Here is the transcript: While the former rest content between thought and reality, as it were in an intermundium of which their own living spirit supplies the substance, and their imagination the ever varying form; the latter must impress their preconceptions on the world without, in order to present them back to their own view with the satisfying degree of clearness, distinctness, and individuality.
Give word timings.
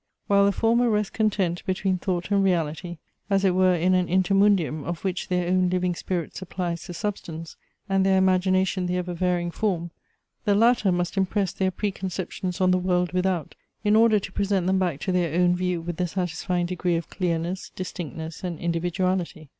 While 0.25 0.45
the 0.45 0.51
former 0.51 0.89
rest 0.89 1.13
content 1.13 1.63
between 1.67 1.99
thought 1.99 2.31
and 2.31 2.43
reality, 2.43 2.97
as 3.29 3.45
it 3.45 3.51
were 3.53 3.75
in 3.75 3.93
an 3.93 4.07
intermundium 4.07 4.83
of 4.83 5.03
which 5.03 5.27
their 5.27 5.47
own 5.47 5.69
living 5.69 5.93
spirit 5.93 6.35
supplies 6.35 6.87
the 6.87 6.93
substance, 6.95 7.55
and 7.87 8.03
their 8.03 8.17
imagination 8.17 8.87
the 8.87 8.97
ever 8.97 9.13
varying 9.13 9.51
form; 9.51 9.91
the 10.43 10.55
latter 10.55 10.91
must 10.91 11.17
impress 11.17 11.53
their 11.53 11.69
preconceptions 11.69 12.59
on 12.59 12.71
the 12.71 12.79
world 12.79 13.11
without, 13.13 13.53
in 13.83 13.95
order 13.95 14.17
to 14.17 14.31
present 14.31 14.65
them 14.65 14.79
back 14.79 14.99
to 15.01 15.11
their 15.11 15.39
own 15.39 15.55
view 15.55 15.81
with 15.81 15.97
the 15.97 16.07
satisfying 16.07 16.65
degree 16.65 16.95
of 16.95 17.11
clearness, 17.11 17.69
distinctness, 17.75 18.43
and 18.43 18.57
individuality. 18.59 19.49